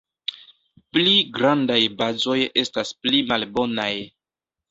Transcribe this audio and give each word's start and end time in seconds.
Pli 0.95 1.11
grandaj 1.35 1.77
bazoj 1.99 2.37
estas 2.63 2.93
pli 3.05 3.23
malbonaj. 3.33 3.93